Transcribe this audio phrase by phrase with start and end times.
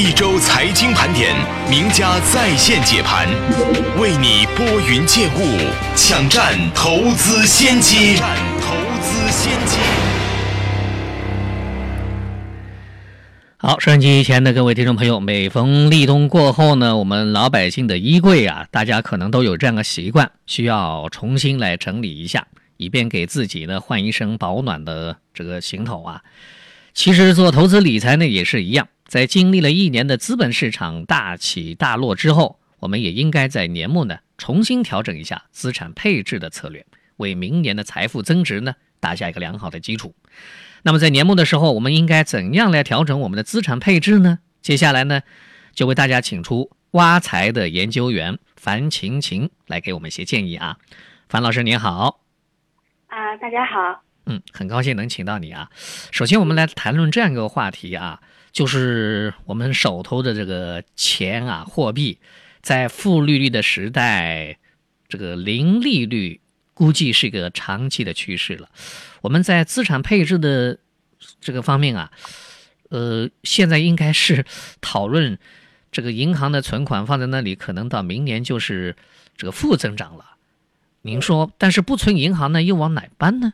[0.00, 1.34] 一周财经盘点，
[1.68, 3.26] 名家在线解盘，
[4.00, 5.40] 为你拨云见雾，
[5.96, 8.14] 抢占投资先机。
[8.14, 9.76] 占投资先机。
[13.56, 22.46] 好，收音机前的各位听众朋友，每逢立冬过后呢，我们老百姓的衣柜啊，大家可能都有这样的习惯，需要重新来整理一下，
[22.76, 26.22] 以便给自己呢换一身保暖的这个行头啊。
[26.94, 36.84] 其实做投资理财呢也是一样，在经历了一年的资本市场大起大落之后，我们也应该在年末呢重新调整一下资产配置的策略，
[37.16, 40.14] 为明年的财富增值呢打下一个良好的基础。
[40.82, 44.40] 那么在年末的时候，我们应该怎样来调整我们的资产配置呢？
[44.60, 45.22] 接下来呢，
[45.72, 50.76] 就为大家请出挖财的研究员樊晴晴来给我们一些建议啊。
[51.30, 52.20] 樊老师您好，
[53.06, 54.02] 啊，大家好。
[54.26, 55.70] 嗯，很高兴能请到你啊。
[56.10, 58.20] 首先，我们来谈论这样一个话题啊，
[58.58, 62.18] 就是我们手头的这个钱啊，货币，
[62.60, 64.58] 在负利率的时代，
[65.06, 66.40] 这个零利率
[66.74, 68.68] 估计是一个长期的趋势了。
[69.20, 70.76] 我们在资产配置的
[71.40, 72.10] 这个方面啊，
[72.88, 74.44] 呃，现在应该是
[74.80, 75.38] 讨论
[75.92, 78.96] 这个银行的存款放在那里，可能到明年就是
[79.36, 80.24] 这个负增长了。
[81.02, 83.52] 您说，但是不存银行呢，又往哪搬呢？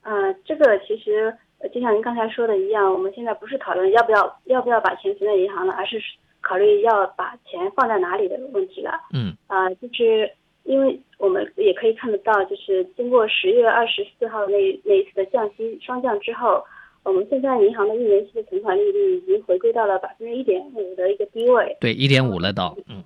[0.00, 0.12] 呃，
[0.46, 1.36] 这个其实
[1.68, 6.00] 就像您刚才说的一样，我们现在不是讨论要不要要不要把钱存在银行了，而是
[6.40, 8.92] 考虑要把钱放在哪里的问题了。
[9.12, 9.36] 嗯。
[9.46, 10.30] 啊，就是
[10.64, 16.64] 因为我们也可以看得到，就是经过十月二十四号那那一次的降息双降之后，
[17.02, 21.76] 我们现在银行的一年期的存款利率已经回归到了百分之一点五的一个低位。
[21.80, 22.74] 对，一点五了到。
[22.88, 23.04] 嗯。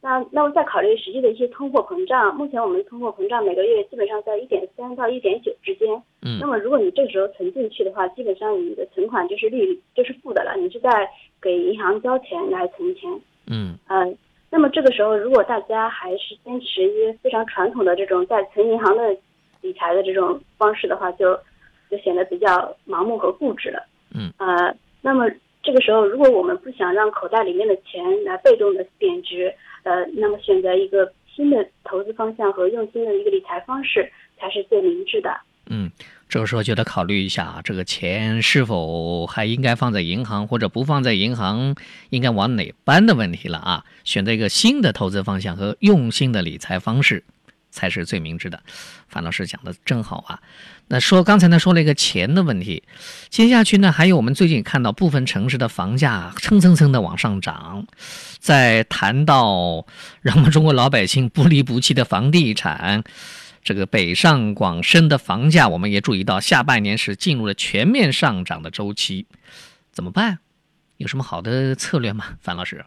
[0.00, 0.08] 对。
[0.08, 5.88] 那那么再考虑实际的一些通货膨胀，目前我们通货膨胀每个月基本上在一点三到一点九之间。
[6.22, 6.38] 嗯。
[6.40, 11.08] 那么如果你这个时候存进去的话，基本上你的存款就是利率就是负的了，你是在
[11.42, 13.10] 给银行交钱来存钱。
[13.48, 13.76] 嗯。
[13.88, 14.16] 嗯，
[14.50, 19.16] 那么这个时候如果大家还是坚持一些非常传统的这种在存银行的
[19.60, 21.34] 理财的这种方式的话，就
[21.90, 23.82] 就显得比较盲目和固执了。
[24.14, 24.32] 嗯。
[24.38, 25.28] 呃，那么
[25.68, 29.52] 这个时候如果我们不想让口袋里面的钱来被动的贬值。
[29.82, 35.30] 呃，那么选择一个新的投资方向和用心的一个理财方式才是最明智的。
[35.66, 35.90] 嗯，
[36.26, 41.76] 这个时候就得考虑一下，这个钱是否还应该放在银行，或者不放在银行，
[42.08, 43.84] 应该往哪搬的问题了啊？
[44.04, 47.22] 选择一个新的投资方向和用心的理财方式。
[47.70, 48.62] 才是最明智的，
[49.08, 50.40] 樊老师讲的真好啊。
[50.88, 52.82] 那说刚才呢说了一个钱的问题，
[53.28, 57.86] 接下去呢还有我们最近看到部分城市的房价蹭蹭蹭的往上涨，
[58.38, 59.86] 在谈到
[60.22, 63.04] 让我们中国老百姓不离不弃的房地产，
[63.62, 69.26] 这个北上广深的房价，我们也注意到下半年是进入了全面上涨的周期，
[69.92, 70.38] 怎么办？
[70.96, 72.38] 有什么好的策略吗？
[72.40, 72.84] 樊老师？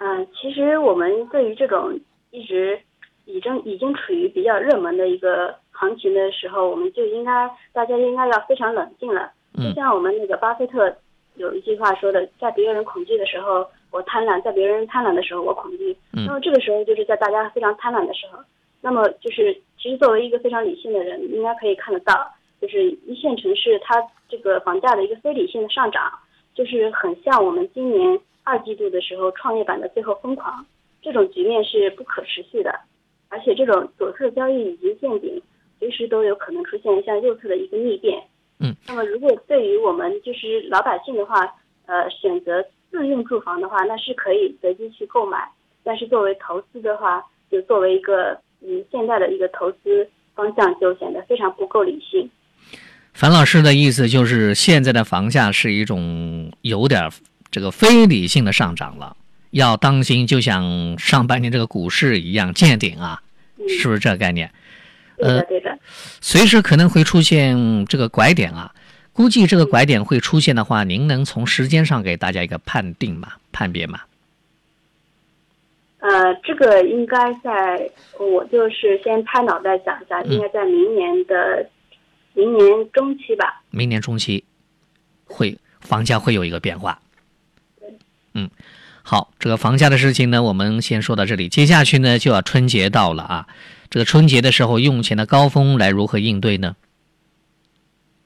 [0.00, 1.98] 嗯，其实我们对于这种
[2.32, 2.80] 一直。
[3.24, 9.30] 已经已经处于比较热门的一个行情的时候，我们就应该大家应该要非常冷静了。
[9.54, 10.94] 就像我们那个巴菲特
[11.36, 15.96] 有一句话说的，在别人恐惧的时候我贪婪，在别人贪婪的时候我恐惧。
[16.12, 18.38] 那么这个时候就是在大家非常贪婪的时候。
[18.82, 22.26] 那么就是其实作为一个非常理性的人，应该可以看得到，
[22.60, 26.10] 就是一线城市它这个房价的一个非理性的上涨，
[26.54, 30.64] 就是很像我们今年二季度的时候创业板的最后疯狂，
[31.02, 32.72] 这种局面是不可持续的。
[33.30, 35.40] 而且这种左侧交易已经见顶，
[35.78, 38.22] 随时都有可能出现像右侧的一个逆变。
[38.58, 41.40] 嗯，那么如果对于我们就是老百姓的话，
[41.86, 45.48] 呃，选择自用住房的话，那是可以随机去购买。
[45.82, 52.28] 但是作为投资的话，就作为一个嗯现在的一个投资方向，就显得非常不够理性。
[53.14, 57.08] 樊老师的意思就是，现在的房价是一种有点
[57.50, 59.16] 这个非理性的上涨了。
[59.50, 63.22] 要当心，就像上半年这个股市一样见顶啊，
[63.68, 64.52] 是不是这个概念？
[65.18, 65.78] 呃，对的。
[66.20, 68.72] 随时可能会出现这个拐点啊，
[69.12, 73.32] 估计这个拐点会出现的话，您能从时间上给大家一个判定吗？
[73.52, 74.00] 判别吗？
[75.98, 81.68] 呃，这个应该在，我就是先拍脑袋想一下，应该在明年的
[82.32, 83.62] 明年中期吧。
[83.70, 84.42] 明年中期
[85.24, 86.98] 会房价会有一个变化。
[88.32, 88.48] 嗯。
[89.10, 91.48] 好，这个房价的事情呢，我们先说到这里。
[91.48, 93.48] 接下去呢，就要春节到了啊。
[93.90, 96.76] 这个春节的时候，用钱的高峰来如何应对呢？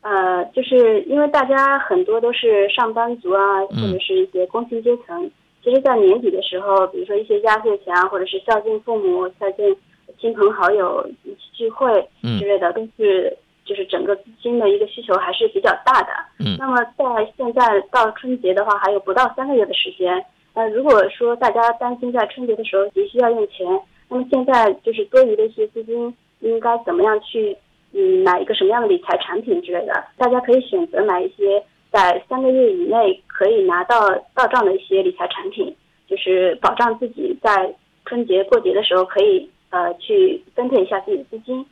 [0.02, 5.30] 呃，就是因为大家很多都是上班族啊，或者是一些工薪阶层。
[5.62, 9.74] 其实，在年底的时候，比如说一些压岁钱啊，或者是孝敬父母、孝敬
[10.20, 11.90] 亲朋好友一起聚会
[12.20, 13.34] 之类的，都是
[13.64, 16.08] 就是整个资金的一个需求还是比较大的。
[16.40, 16.58] 嗯。
[16.58, 20.22] 那么在现在到春节的话，还有不到三个月的时间。
[20.54, 23.66] 呃，如果说大家担心在春节的时候急需要用钱，
[24.08, 27.56] 那么现在就是多余的一些资金应该怎么样去
[27.92, 29.92] 嗯买一个什么样的理财产品之类的？
[30.16, 31.60] 大家可以选择买一些
[31.90, 35.74] 在三个月以内可以拿到到账的一些理财产品，
[36.06, 37.74] 就是保障自己在
[38.04, 41.66] 春节过节的时候可以呃去分配一下自己的资金。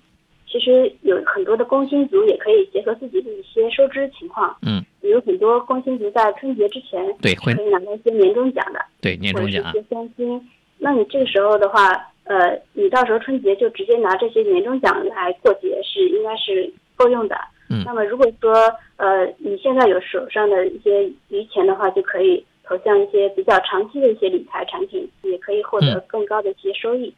[0.52, 10.50] 其实有很多的工薪族也可以结合自己的一些收支情况，嗯，有很多工薪族在春节之前对会可以拿到一些年终奖的，对年终奖一些现金。
[10.76, 11.88] 那你这个时候的话，
[12.24, 17.34] 呃，你到时候春节就直接拿这些年终奖来过节是应该是够用的。
[17.70, 18.52] 嗯那么如果说
[18.96, 27.14] 呃你现在有手上的一些余钱的话，就可以投向一些比较长期的一些理财产品，也可以获得更高的一些收益。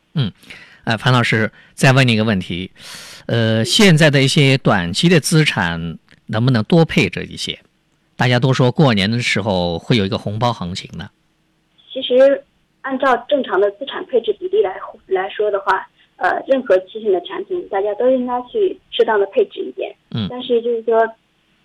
[0.85, 2.71] 呃，潘老师再问你一个问题，
[3.27, 7.59] 呃，现在的一些短期的资产能不能多配置一些？
[8.17, 11.09] 大家都说过年的时候会有一个红包行情呢。
[11.93, 12.45] 其实，
[12.83, 14.77] 按照正常的资产配置比例来
[15.07, 19.95] 来说的话，呃，任何期限的产品，大家都应该去适当的配置一点。
[20.11, 21.01] 嗯但是就是说，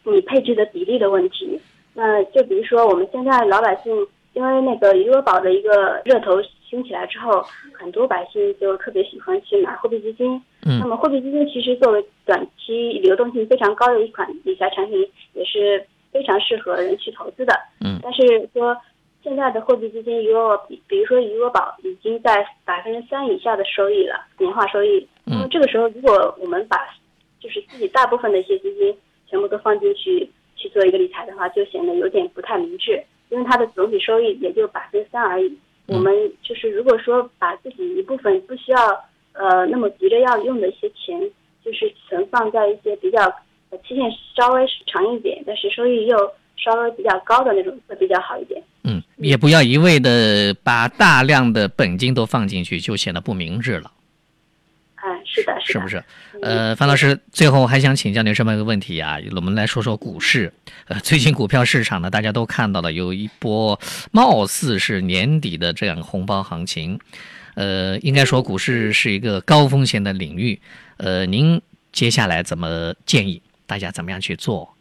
[0.03, 1.59] 你配置的比例的问题，
[1.93, 3.93] 那就比如说我们现在老百姓，
[4.33, 7.43] 因为那个余额宝的一个热头兴起来之后，
[7.73, 10.39] 很多百姓就特别喜欢去买货币基金。
[10.65, 17.53] 嗯那么货币基金其实作为短期流动性非常高的一款理财产品，也是非常适合人去投资的。
[17.81, 18.77] 嗯但是说
[19.23, 25.07] 现在的货币基金余额比，比如说余额宝已经在百分之三以下的收益了，年化收益。
[25.25, 26.77] 那么这个时候，如果我们把
[27.39, 28.95] 就是自己大部分的一些资金
[29.27, 35.57] 全部都放进去去做一个理财的话，就显得有点不太明智，因为它的总体收益也就百分之三而已。
[35.89, 36.13] 我们
[36.43, 38.79] 就是如果说把自己一部分不需要
[39.33, 41.19] 呃那么急着要用的一些钱，
[41.63, 43.21] 就是存放在一些比较
[43.69, 44.03] 呃期限
[44.35, 46.17] 稍微长一点，但是收益又
[46.57, 48.61] 稍微比较高的那种，会比较好一点。
[48.83, 53.98] 嗯，也不要一味的把大量的本金都放进去，就显得不明智了，哎，
[55.31, 56.03] 是的，的，是不是？
[56.41, 60.51] 呃，范老师，最后还想请教您这么一个问题啊，我们来说说股市。
[60.87, 63.79] 呃，最近股票市场呢，大家都看到了有一波
[64.11, 66.99] 貌似是年底的这样红包行情。
[67.53, 70.59] 呃，应该说股市是一个高风险的领域。
[70.97, 71.61] 呃，您
[71.91, 74.73] 接下来怎么建议大家怎么样去做？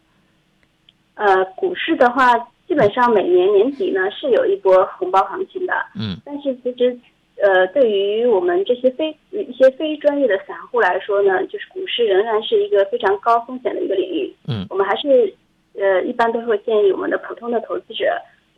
[1.15, 2.33] 呃，股市的话，
[2.67, 5.73] 基本上每年年底呢是有一波红包行情的。
[5.95, 6.17] 嗯。
[6.25, 6.97] 但是其实，
[7.41, 14.33] 呃，对于我们这些非一些非专业的散户来说呢，就是股市仍然是一个非常高风险的一个领域。
[14.47, 14.65] 嗯。
[14.69, 15.33] 我们还是
[15.73, 18.05] 呃一般都会建议我们的普通的投资者，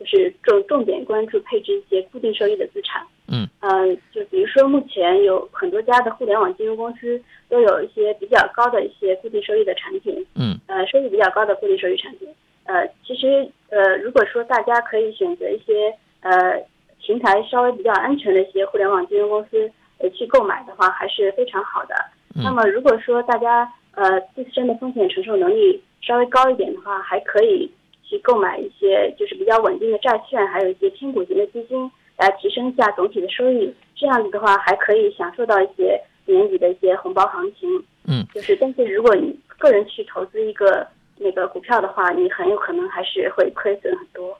[0.00, 3.06] 就是重重点关注配置一些固定收益的资产。
[3.28, 3.48] 嗯。
[3.60, 10.26] 呃，就比如说目前有很多家的互联网金融公司都有一些比较高的一些固定收益的产品。
[10.34, 10.58] 嗯。
[10.66, 12.28] 呃，收益比较高的固定收益产品。
[12.64, 16.60] 呃，其实呃，如果说大家可以选择一些呃
[17.02, 21.94] 平台稍微比较安全的一些互联网金融公司呃去购买的话，还是非常好的。
[22.34, 27.70] 嗯那么如果说大家呃自身的风险承受能力稍微高一点的话，还可以
[28.02, 33.74] 去购买一些就是比较稳定的债券，还有一些偏股型的基金，来提升一下总体的收益。
[33.94, 37.68] 这样子的话，还可以享受到一些年底的一些红包行情。
[38.08, 40.86] 嗯，就是但是如果你个人去投资一个
[41.18, 44.36] 那个股票的话，你很有可能还是会亏损很多。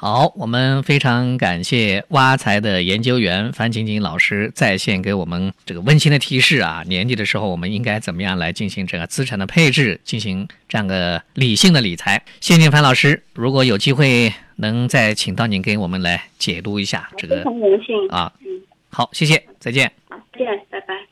[0.00, 12.22] 好，我们非常感谢挖财的研究员樊晶晶老师在线给我们这个温馨的提示啊，年底的时候我们应该怎么样来进行这个资产的配置，进行这样个理性的理财。
[12.40, 13.20] 谢谢您，樊老师。
[13.34, 18.08] 如果有机会能再请到您给我们来解读一下这个非常荣幸。
[18.10, 18.32] 啊，
[18.90, 19.90] 好，谢谢，再见。
[20.08, 21.07] 好，再见，拜拜。